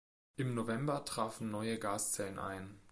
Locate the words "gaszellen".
1.77-2.39